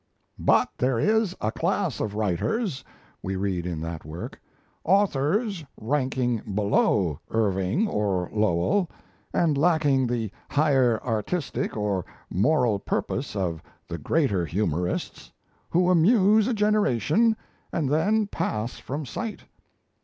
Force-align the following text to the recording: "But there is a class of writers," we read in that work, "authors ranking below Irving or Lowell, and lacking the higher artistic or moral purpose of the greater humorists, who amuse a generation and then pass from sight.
"But 0.39 0.71
there 0.79 0.97
is 0.97 1.35
a 1.41 1.51
class 1.51 1.99
of 1.99 2.15
writers," 2.15 2.83
we 3.21 3.35
read 3.35 3.67
in 3.67 3.81
that 3.81 4.03
work, 4.03 4.41
"authors 4.83 5.63
ranking 5.79 6.37
below 6.37 7.19
Irving 7.29 7.87
or 7.87 8.27
Lowell, 8.33 8.89
and 9.31 9.55
lacking 9.55 10.07
the 10.07 10.31
higher 10.49 10.99
artistic 11.03 11.77
or 11.77 12.03
moral 12.31 12.79
purpose 12.79 13.35
of 13.35 13.61
the 13.87 13.99
greater 13.99 14.43
humorists, 14.43 15.31
who 15.69 15.91
amuse 15.91 16.47
a 16.47 16.53
generation 16.55 17.37
and 17.71 17.87
then 17.87 18.25
pass 18.25 18.79
from 18.79 19.05
sight. 19.05 19.43